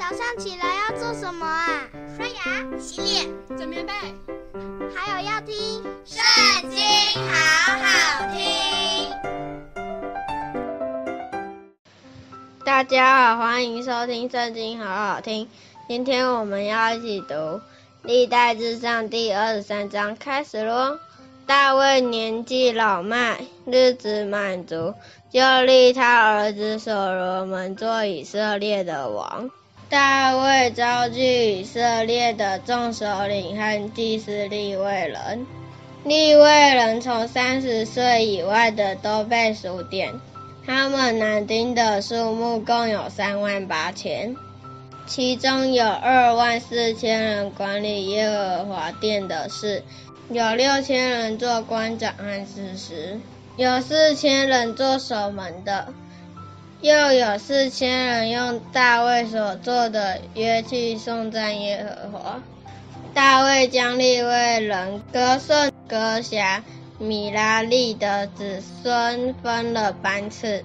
[0.00, 1.86] 早上起来要做什么啊？
[2.16, 3.26] 刷牙、洗脸、
[3.58, 3.92] 整棉被，
[4.94, 5.54] 还有要听
[6.06, 6.80] 《圣经》，
[7.28, 8.40] 好好听。
[12.64, 15.46] 大家好，欢迎收听《圣经》，好好听。
[15.86, 17.34] 今天我们要一起读
[18.02, 20.98] 《历代志上》第二十三章，开始喽。
[21.44, 24.94] 大卫年纪老迈，日子满足，
[25.30, 29.50] 就立他儿子所罗门做以色列的王。
[29.90, 35.44] 大卫召集以色列的众首领和祭司利未人，
[36.04, 40.14] 利未人从三十岁以外的都被数点，
[40.64, 44.36] 他们男丁的数目共有三万八千，
[45.06, 49.82] 其中有二万四千人管理耶和华殿的事。
[50.28, 53.18] 有六千人做官长和士师，
[53.56, 55.88] 有四千人做守门的，
[56.82, 62.42] 又有四千人用大卫所做的乐器颂赞耶和华。
[63.12, 66.64] 大卫将利未人歌顺、革辖、
[66.98, 70.64] 米拉利的子孙分了班次。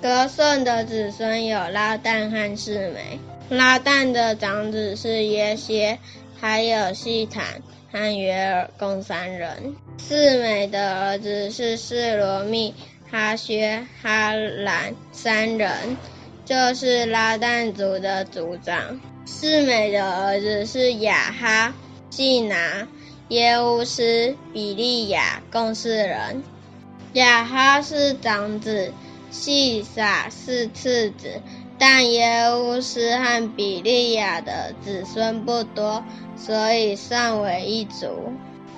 [0.00, 5.98] 歌顺的子孙有拉但和示美，拉但的长子是耶歇，
[6.40, 7.44] 还有细坦。
[7.94, 12.74] 和约珥共三人，示美的儿子是示罗密、
[13.12, 15.98] 哈薛、哈兰三人，
[16.46, 18.98] 就是拉旦族的族长。
[19.26, 21.74] 四美的儿子是雅哈、
[22.08, 22.88] 细拿、
[23.28, 26.42] 耶乌斯、比利亚共四人。
[27.12, 28.90] 雅哈是长子，
[29.30, 31.42] 细撒是次子。
[31.78, 36.02] 但耶乌斯和比利亚的子孙不多，
[36.38, 38.32] 所以算为一族。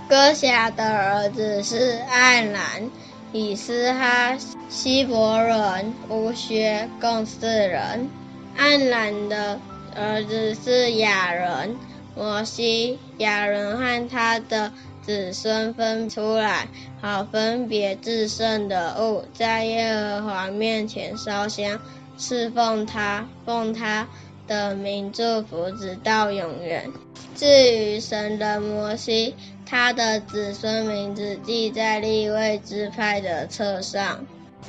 [0.08, 2.90] 歌辖的儿子是艾兰、
[3.36, 8.08] 以斯哈、希伯伦、乌薛，共四人。
[8.56, 9.58] 暗兰的
[9.96, 11.74] 儿子是亚伦、
[12.14, 12.96] 摩西。
[13.18, 16.68] 亚伦和他的子孙分出来，
[17.00, 21.80] 好分别至圣的物，在耶和华面前烧香。
[22.16, 24.06] 侍奉他，奉他
[24.46, 26.88] 的名祝福，直到永远。
[27.34, 29.34] 至于神的摩西，
[29.74, 34.24] 他的子孙名字记在利未支派的册上。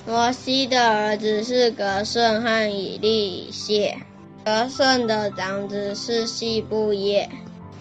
[0.07, 3.99] 摩西的儿子是革顺和以利以谢。
[4.43, 7.29] 革顺的长子是西布业。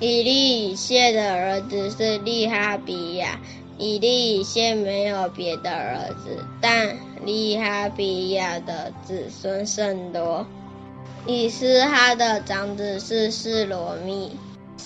[0.01, 3.41] 以利以谢的儿子是利哈比亚。
[3.79, 10.47] 以利以谢没有别的儿子，但利哈比亚的子孙甚多。
[11.27, 14.37] 以斯哈的长子是示罗密，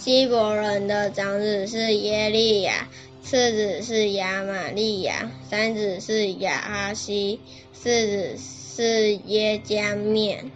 [0.00, 2.88] 希伯伦的长子是耶利亚，
[3.22, 7.40] 次子是亚玛利亚，三子是亚哈西，
[7.72, 10.50] 四子是耶加面。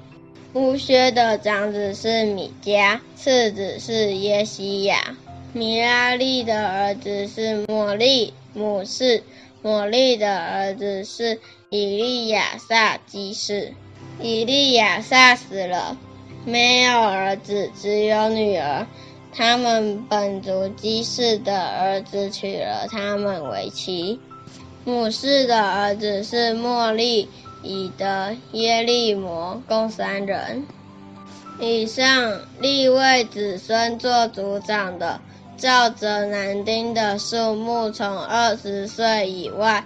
[0.54, 5.16] 乌薛的长子是米迦，次子是耶西亚。
[5.52, 9.22] 米拉利的儿子是莫利，母示。
[9.60, 13.74] 抹利的儿子是以利亚撒基士。
[14.20, 15.98] 以利亚撒死了，
[16.46, 18.86] 没有儿子，只有女儿。
[19.34, 24.20] 他们本族基士的儿子娶了他们为妻。
[24.84, 27.28] 母氏的儿子是末利、
[27.62, 30.66] 以德、耶利摩，共三人。
[31.58, 35.20] 以上利未子孙做族长的。
[35.58, 39.84] 照着男丁的数目，从二十岁以外，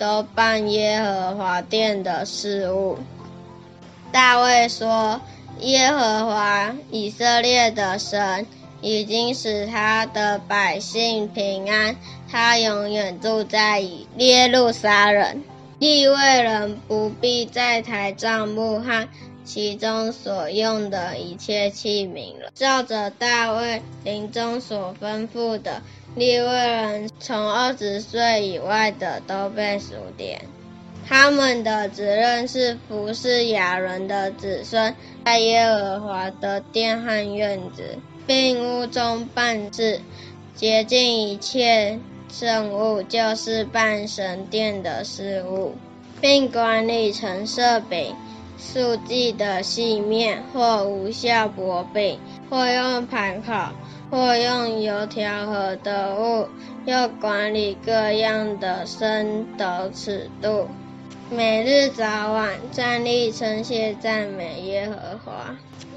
[0.00, 2.98] 都办耶和华殿的事务。
[4.10, 5.20] 大卫说
[5.60, 8.46] ：“耶和华以色列的神
[8.80, 11.96] 已经使他的百姓平安，
[12.30, 13.80] 他永远住在
[14.18, 15.42] 耶路撒冷。
[15.78, 19.08] 利未人不必再抬帐幕和。”
[19.46, 25.82] 其中所用的一切器皿了，照着大卫临终所吩咐的，
[26.16, 30.40] 利未人从二十岁以外的都被数点。
[31.08, 40.00] 他们的责任是服侍亚伦的子孙，在耶和华的殿和院子，并屋中办事，
[40.54, 41.98] 洁净一切
[42.30, 45.74] 圣物，就是办神殿的事物，
[46.20, 48.14] 并管理陈设饼。
[48.58, 52.18] 素祭的细面，或无酵薄饼，
[52.48, 53.72] 或用盘烤，
[54.10, 56.48] 或用油调和的物，
[56.86, 60.68] 又管理各样的升斗尺度。
[61.30, 65.54] 每日早晚站立称谢赞美耶和华，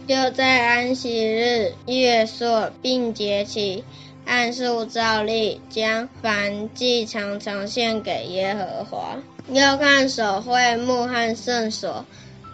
[0.10, 3.84] 又在安息日、月朔并节期，
[4.26, 9.18] 按数照例将凡祭常常献给耶和华。
[9.50, 12.06] 要看守会幕和圣所。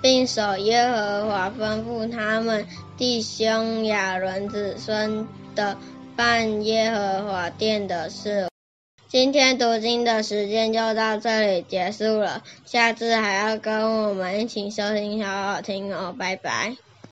[0.01, 5.25] 并守耶和华吩咐他们弟兄亚伦子孙
[5.55, 5.77] 的
[6.15, 8.49] 办耶和华殿的事。
[9.07, 16.75] 今天读经的时间就到这里结束了，下次还要跟我们一起收听好好听哦，拜拜。